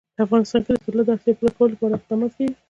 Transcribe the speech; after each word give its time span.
په 0.15 0.21
افغانستان 0.25 0.61
کې 0.65 0.71
د 0.73 0.77
طلا 0.83 1.03
د 1.05 1.09
اړتیاوو 1.15 1.55
پوره 1.57 1.73
کولو 1.79 1.91
لپاره 1.93 1.97
اقدامات 1.99 2.31
کېږي. 2.37 2.53